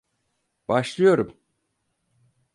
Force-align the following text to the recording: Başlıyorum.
Başlıyorum. 0.67 1.37